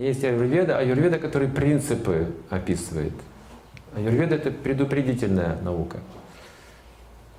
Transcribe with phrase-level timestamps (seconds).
[0.00, 3.12] Есть аюрведа, аюрведа, который принципы описывает.
[3.94, 5.98] Аюрведа– это предупредительная наука.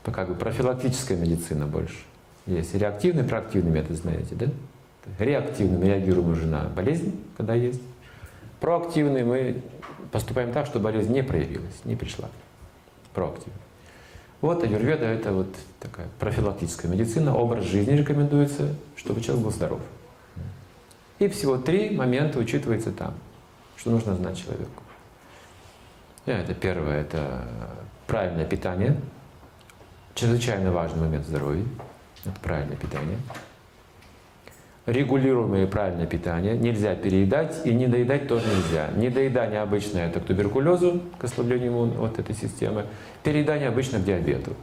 [0.03, 1.97] Как бы профилактическая медицина больше.
[2.45, 4.45] Есть реактивный, проактивный метод, знаете, да?
[5.17, 7.81] Реактивный мы реагируем уже на болезнь, когда есть.
[8.59, 9.63] Проактивный мы
[10.12, 12.30] поступаем так, что болезнь не проявилась, не пришла.
[13.16, 13.57] Проактивный.
[14.41, 15.48] Вот аюрведа– это вот
[15.80, 19.81] такая профилактическая медицина, образ жизни рекомендуется, чтобы человек был здоров.
[21.21, 23.13] И всего три момента учитывается там,
[23.77, 24.81] что нужно знать человеку.
[26.25, 27.45] Это первое– это
[28.07, 28.99] правильное питание.
[30.16, 31.63] Чрезвычайно важный момент здоровья–
[32.25, 33.20] это правильное питание.
[34.88, 36.57] Регулируемое правильное питание.
[36.57, 38.89] Нельзя переедать и не доедать тоже нельзя.
[38.95, 42.88] Недоедание обычное– это к туберкулезу, к ослаблению вот этой системы.
[43.22, 44.55] Переедание обычно к диабету.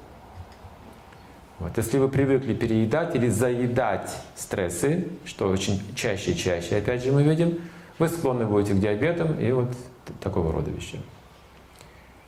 [1.59, 1.77] Вот.
[1.77, 7.23] Если вы привыкли переедать или заедать стрессы, что очень чаще и чаще, опять же мы
[7.23, 7.59] видим,
[7.98, 9.75] вы склонны будете к диабетам и вот
[10.20, 11.01] такого рода вещам.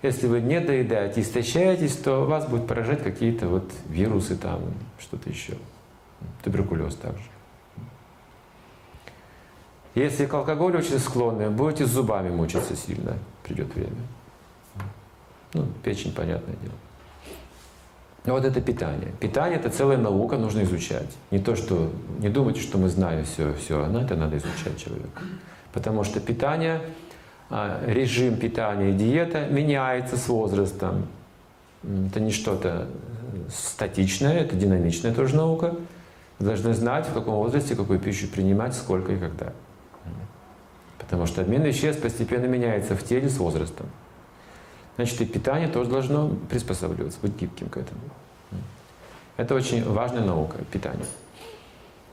[0.02, 4.62] Если вы не доедаете, истощаетесь, то вас будут поражать какие-то вот вирусы там,
[4.98, 5.54] что-то еще.
[6.42, 7.22] Туберкулез также.
[9.94, 13.92] Если к алкоголю очень склонны, будете зубами мучиться сильно, придет время.
[15.52, 16.74] Ну, печень, понятное дело.
[18.30, 19.10] Но вот это питание.
[19.18, 21.08] Питание– это целая наука, нужно изучать.
[21.32, 25.10] Не то, что не думайте, что мы знаем все, все, но это надо изучать человеку.
[25.72, 26.80] Потому что питание,
[27.50, 31.08] а, режим питания и диета меняется с возрастом.
[31.82, 32.86] Это не что-то
[33.52, 35.74] статичное, это динамичная тоже наука.
[36.38, 39.52] Вы должны знать, в каком возрасте какую пищу принимать, сколько и когда.
[40.98, 43.86] Потому что обмен веществ постепенно меняется в теле с возрастом.
[45.00, 48.02] Значит, и питание тоже должно приспосабливаться, быть гибким к этому.
[49.38, 51.06] Это очень важная наука, питание.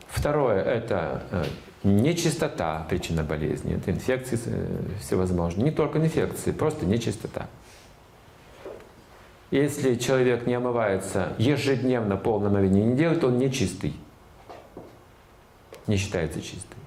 [0.07, 1.43] Второе– это э,
[1.83, 3.75] нечистота причина болезни.
[3.75, 5.65] Это инфекции э, всевозможные.
[5.65, 7.47] Не только инфекции, просто нечистота.
[9.51, 13.97] Если человек не омывается ежедневно полном омовении не делает, он нечистый.
[15.87, 16.79] Не считается чистым.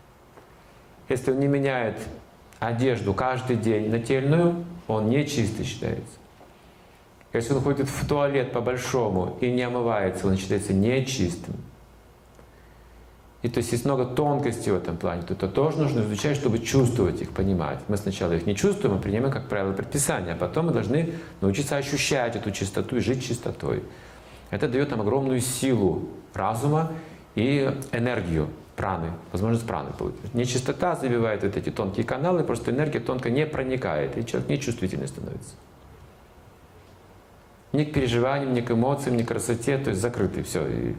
[1.10, 1.98] Если он не меняет
[2.58, 6.18] одежду каждый день нательную, он нечистый считается.
[7.32, 11.54] Если он ходит в туалет по-большому и не омывается, он считается нечистым.
[13.42, 16.58] И то есть есть много тонкостей в этом плане, то это тоже нужно изучать, чтобы
[16.58, 17.78] чувствовать их, понимать.
[17.88, 21.76] Мы сначала их не чувствуем, мы принимаем как правило предписания, а потом мы должны научиться
[21.76, 23.82] ощущать эту чистоту и жить чистотой.
[24.50, 26.92] Это дает нам огромную силу разума
[27.34, 28.50] и энергию
[28.80, 30.32] праны, возможность праны получить.
[30.32, 35.54] Нечистота забивает вот эти тонкие каналы, просто энергия тонко не проникает, и человек нечувствительный становится.
[37.72, 40.66] Ни к переживаниям, ни к эмоциям, ни к красоте, то есть закрытый, все.
[40.66, 40.94] И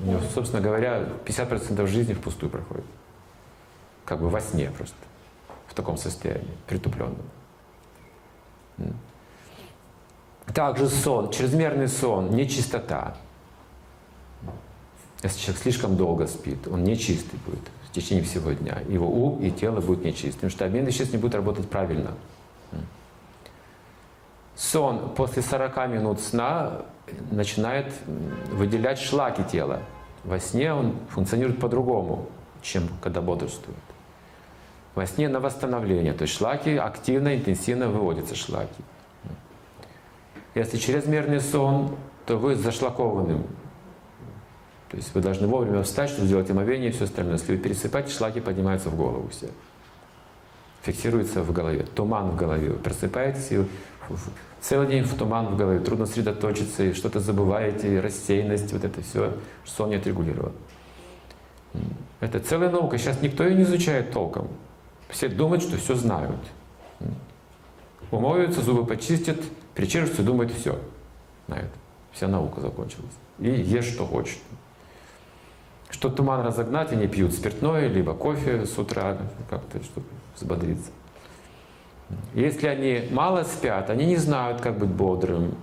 [0.00, 2.84] у него, собственно говоря, 50% жизни впустую проходит.
[4.04, 4.94] Как бы во сне просто,
[5.66, 7.16] в таком состоянии, притупленном.
[10.54, 13.16] Также сон, чрезмерный сон, нечистота.
[15.24, 18.82] Если человек слишком долго спит, он нечистый будет в течение всего дня.
[18.88, 22.10] Его ум и тело будут нечистым, потому что обмен веществ не будет работать правильно.
[24.54, 26.82] Сон после 40 минут сна
[27.30, 27.90] начинает
[28.52, 29.80] выделять шлаки тела.
[30.24, 32.26] Во сне он функционирует по-другому,
[32.60, 33.78] чем когда бодрствует.
[34.94, 38.84] Во сне на восстановление, то есть шлаки активно, интенсивно выводятся шлаки.
[40.54, 41.96] Если чрезмерный сон,
[42.26, 43.46] то вы зашлакованным
[44.94, 47.32] то есть вы должны вовремя встать, чтобы сделать омовение и все остальное.
[47.32, 49.48] Если вы пересыпаете, шлаки поднимаются в голову все.
[50.82, 51.84] Фиксируется в голове.
[51.96, 52.70] Туман в голове.
[52.70, 53.64] Вы просыпаетесь и
[54.60, 55.80] целый день в туман в голове.
[55.80, 59.32] Трудно сосредоточиться, и что-то забываете, и рассеянность, вот это все,
[59.64, 60.52] сон не отрегулирован.
[62.20, 62.96] Это целая наука.
[62.96, 64.46] Сейчас никто ее не изучает толком.
[65.08, 66.38] Все думают, что все знают.
[68.12, 69.38] Умоются, зубы почистят,
[69.74, 70.78] причешутся, думают, все.
[71.48, 71.72] Знают.
[72.12, 73.14] Вся наука закончилась.
[73.40, 74.38] И ешь, что хочешь
[76.04, 79.16] что туман разогнать, они пьют спиртное, либо кофе с утра,
[79.48, 80.06] как-то, чтобы
[80.36, 80.90] взбодриться.
[82.34, 85.54] Если они мало спят, они не знают, как быть бодрым.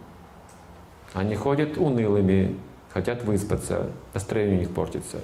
[1.13, 2.57] Они ходят унылыми,
[2.91, 5.19] хотят выспаться, настроение у них портится.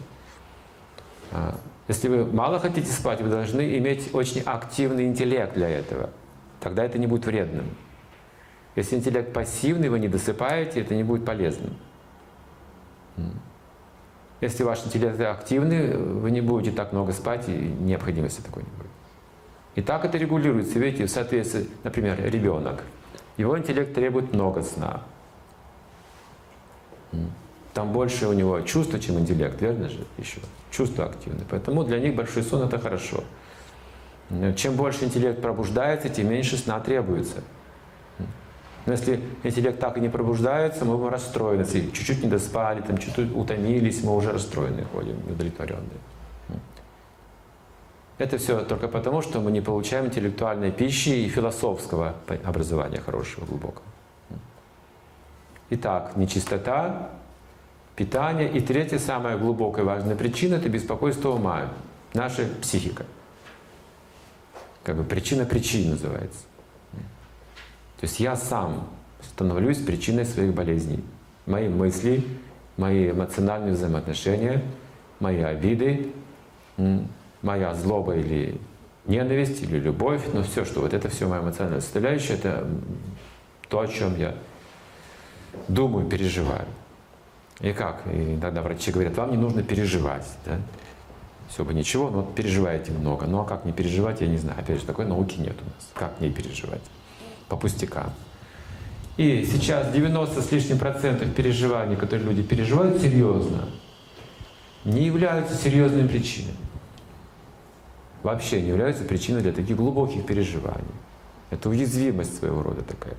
[1.31, 1.55] А,
[1.87, 6.11] если вы мало хотите спать, вы должны иметь очень активный интеллект для этого.
[6.59, 7.65] Тогда это не будет вредным.
[8.75, 11.73] Если интеллект пассивный, вы не досыпаете, это не будет полезным.
[14.39, 18.91] Если ваш интеллект активный, вы не будете так много спать, и необходимости такой не будет.
[19.75, 22.83] И так это регулируется, видите, в соответствии, например, ребенок.
[23.37, 25.01] Его интеллект требует много сна.
[27.73, 30.05] Там больше у него чувства, чем интеллект, верно же?
[30.17, 30.39] Еще
[30.71, 31.41] чувства активны.
[31.49, 33.23] Поэтому для них большой сон это хорошо.
[34.55, 37.43] Чем больше интеллект пробуждается, тем меньше сна требуется.
[38.87, 41.61] Но если интеллект так и не пробуждается, мы будем расстроены.
[41.61, 45.99] Если чуть-чуть не доспали, там, чуть-чуть утомились, мы уже расстроенные ходим, неудовлетворенные.
[48.17, 53.85] Это все только потому, что мы не получаем интеллектуальной пищи и философского образования хорошего, глубокого.
[55.69, 57.09] Итак, нечистота,
[57.97, 58.49] питание.
[58.49, 61.73] И третья, самая глубокая важная причина– это беспокойство ума,
[62.13, 63.05] наша психика.
[64.83, 66.39] Как бы причина причин называется.
[67.99, 68.88] То есть я сам
[69.21, 71.03] становлюсь причиной своих болезней.
[71.45, 72.23] Мои мысли,
[72.77, 74.63] мои эмоциональные взаимоотношения,
[75.19, 76.11] мои обиды,
[77.41, 78.59] моя злоба или
[79.05, 82.67] ненависть, или любовь, но все, что вот это все моя эмоциональная составляющая, это
[83.69, 84.35] то, о чем я
[85.67, 86.65] думаю, переживаю.
[87.61, 88.03] И как?
[88.07, 90.27] И иногда врачи говорят, вам не нужно переживать.
[90.45, 90.59] Да?
[91.49, 93.25] Все бы ничего, но вот переживаете много.
[93.25, 94.59] Ну а как не переживать, я не знаю.
[94.59, 95.89] Опять же, такой науки нет у нас.
[95.94, 96.81] Как не переживать?
[97.49, 98.11] По пустякам.
[99.17, 103.69] И сейчас 90 с лишним процентов переживаний, которые люди переживают серьезно,
[104.85, 106.57] не являются серьезными причинами.
[108.21, 110.85] Вообще не являются причиной для таких глубоких переживаний.
[111.49, 113.15] Это уязвимость своего рода такая.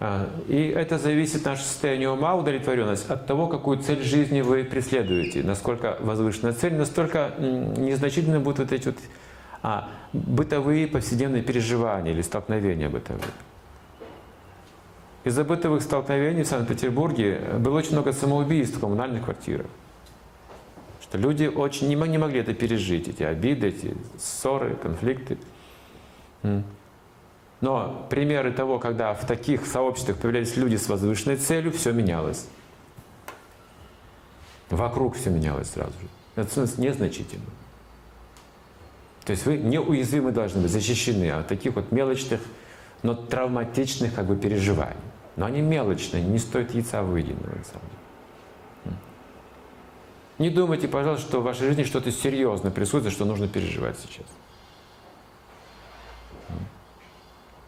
[0.00, 5.44] А, и это зависит наше состояние ума, удовлетворенность от того, какую цель жизни вы преследуете.
[5.44, 8.96] Насколько возвышенная цель, настолько незначительны будут вот эти вот
[9.62, 13.30] а, бытовые повседневные переживания или столкновения бытовые.
[15.24, 19.66] Из-за бытовых столкновений в Санкт-Петербурге было очень много самоубийств в коммунальных квартирах.
[21.00, 25.38] Что люди очень не могли это пережить, эти обиды, эти ссоры, конфликты.
[27.60, 32.48] Но примеры того, когда в таких сообществах появлялись люди с возвышенной целью, все менялось.
[34.70, 36.08] Вокруг все менялось сразу же.
[36.34, 37.44] Это незначительно.
[39.24, 42.40] То есть вы неуязвимы должны быть, защищены от таких вот мелочных,
[43.02, 44.96] но травматичных как бы переживаний.
[45.36, 47.86] Но они мелочные, не стоят яйца выеденного, на самом
[48.84, 48.96] деле.
[50.38, 54.26] Не думайте, пожалуйста, что в вашей жизни что-то серьезное присутствует, что нужно переживать сейчас.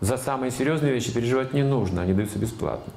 [0.01, 2.93] За самые серьезные вещи переживать не нужно, они даются бесплатно.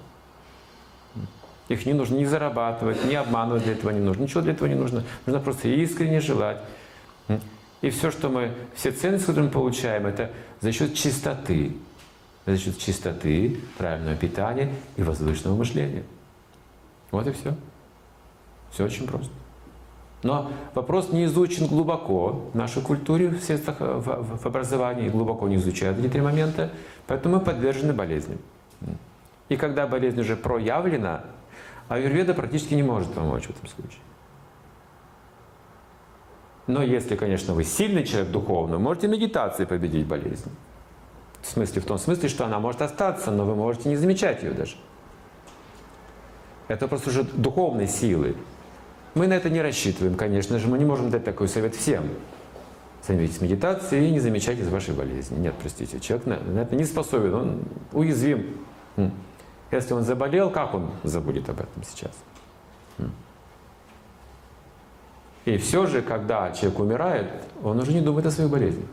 [1.69, 4.24] Их не нужно ни зарабатывать, ни обманывать для этого не нужно.
[4.24, 5.04] Ничего для этого не нужно.
[5.25, 6.57] Нужно просто искренне желать.
[7.81, 10.31] И все, что мы, все ценности, которые мы получаем, это
[10.62, 11.74] за счет чистоты.
[12.45, 16.03] За счет чистоты, правильного питания и воздушного мышления.
[17.12, 17.53] Вот и все.
[18.71, 19.31] Все очень просто.
[20.24, 25.47] Но вопрос не изучен глубоко в нашей культуре, в средствах э, в, в образовании, глубоко
[25.47, 26.71] не изучают эти три момента,
[27.06, 28.39] поэтому мы подвержены болезням.
[29.50, 31.23] И когда болезнь уже проявлена,
[31.88, 34.01] аюрведа практически не может помочь в этом случае.
[36.68, 40.52] Но если, конечно, вы сильный человек духовно, можете медитацией победить болезнь.
[41.42, 44.52] В смысле, в том смысле, что она может остаться, но вы можете не замечать ее
[44.52, 44.75] даже.
[46.68, 48.36] Это просто уже духовной силы.
[49.16, 52.10] Мы на это не рассчитываем, конечно же, мы не можем дать такой совет всем.
[53.08, 55.38] Займитесь медитацией и не замечайте вашей болезни.
[55.38, 57.62] Нет, простите, человек на, на это не способен, он
[57.94, 58.58] уязвим.
[59.72, 62.12] Если он заболел, как он забудет об этом сейчас?
[65.47, 67.31] И все же, когда человек умирает,
[67.63, 68.85] он уже не думает о своей болезни.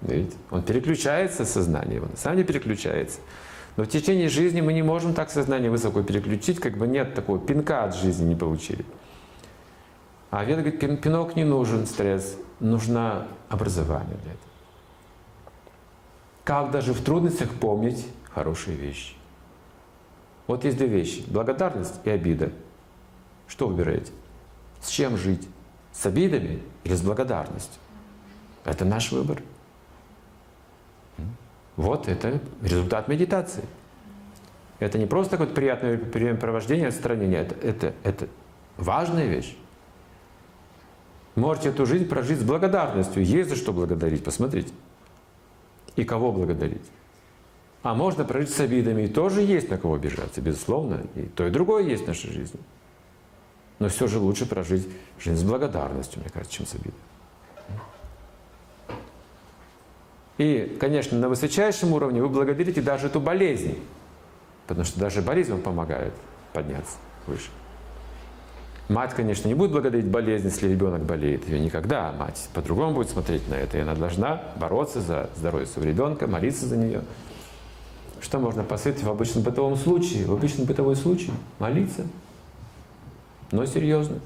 [0.00, 0.36] Видите?
[0.52, 3.18] Он переключается сознание, он сам не переключается.
[3.76, 7.40] Но в течение жизни мы не можем так сознание высоко переключить, как бы нет такого
[7.40, 8.84] пинка от жизни не получили.
[10.30, 14.52] А Веда говорит, пинок не нужен, стресс, нужно образование для этого.
[16.44, 19.14] Как даже в трудностях помнить хорошие вещи.
[20.46, 21.24] Вот есть две вещи.
[21.26, 22.52] Благодарность и обида.
[23.48, 24.12] Что выбираете?
[24.82, 25.48] С чем жить?
[25.92, 27.80] С обидами или с благодарностью?
[28.64, 29.42] Это наш выбор.
[31.76, 33.64] Вот это результат медитации.
[34.78, 37.40] Это не просто такое приятное времяпровождение, отстранение.
[37.40, 38.28] Это, это, это
[38.76, 39.56] важная вещь.
[41.34, 43.24] Можете эту жизнь прожить с благодарностью.
[43.24, 44.72] Есть за что благодарить, посмотрите.
[45.96, 46.82] И кого благодарить.
[47.82, 49.02] А можно прожить с обидами.
[49.02, 51.02] И тоже есть на кого обижаться, безусловно.
[51.14, 52.60] И то, и другое есть в нашей жизни.
[53.82, 54.86] Но все же лучше прожить
[55.18, 56.94] жизнь с благодарностью, мне кажется, чем с обидой.
[60.38, 63.80] И, конечно, на высочайшем уровне вы благодарите даже эту болезнь,
[64.68, 66.12] потому что даже болезнь вам помогает
[66.52, 66.96] подняться
[67.26, 67.50] выше.
[68.88, 71.48] Мать, конечно, не будет благодарить болезнь, если ребенок болеет.
[71.48, 72.12] Ее никогда.
[72.12, 73.78] Мать по-другому будет смотреть на это.
[73.78, 77.02] И она должна бороться за здоровье своего ребенка, молиться за нее.
[78.20, 80.26] Что можно посоветовать в обычном бытовом случае?
[80.26, 82.06] В обычном бытовой случае молиться.
[83.52, 84.16] Но серьезно.